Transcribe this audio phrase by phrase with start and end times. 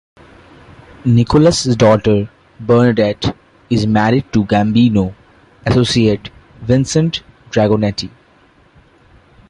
[1.05, 2.27] Nicholas' daughter,
[2.59, 3.35] Bernadette,
[3.69, 5.13] is married to Gambino
[5.63, 6.31] associate
[6.63, 8.09] Vincent Dragonetti.